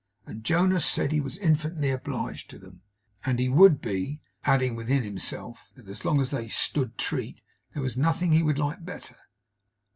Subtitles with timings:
[0.25, 2.81] And Jonas said he was infinitely obliged to them,
[3.23, 7.41] and he would be; adding within himself, that so long as they 'stood treat,'
[7.75, 9.17] there was nothing he would like better.